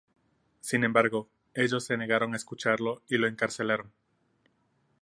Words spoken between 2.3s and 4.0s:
a escucharlo y lo encarcelaron.